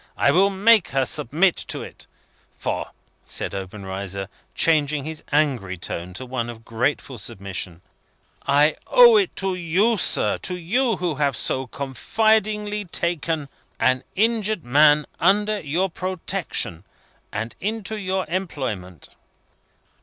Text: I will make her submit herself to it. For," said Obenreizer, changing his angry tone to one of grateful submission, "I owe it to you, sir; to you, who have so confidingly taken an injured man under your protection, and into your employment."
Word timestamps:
I 0.17 0.31
will 0.31 0.49
make 0.49 0.87
her 0.87 1.05
submit 1.05 1.57
herself 1.59 1.67
to 1.67 1.83
it. 1.83 2.07
For," 2.57 2.89
said 3.27 3.53
Obenreizer, 3.53 4.29
changing 4.55 5.03
his 5.03 5.23
angry 5.31 5.77
tone 5.77 6.15
to 6.15 6.25
one 6.25 6.49
of 6.49 6.65
grateful 6.65 7.19
submission, 7.19 7.83
"I 8.47 8.77
owe 8.87 9.15
it 9.17 9.35
to 9.35 9.53
you, 9.53 9.97
sir; 9.97 10.39
to 10.39 10.57
you, 10.57 10.95
who 10.95 11.13
have 11.13 11.37
so 11.37 11.67
confidingly 11.67 12.85
taken 12.85 13.47
an 13.79 14.03
injured 14.15 14.63
man 14.63 15.05
under 15.19 15.59
your 15.59 15.87
protection, 15.87 16.83
and 17.31 17.55
into 17.61 17.95
your 17.95 18.25
employment." 18.27 19.09